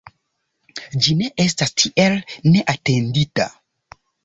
Ĝi 1.07 1.13
ne 1.19 1.27
estas 1.43 1.75
tiel 1.83 2.17
neatendita. 2.55 3.49